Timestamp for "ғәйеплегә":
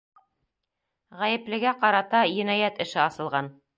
1.19-1.73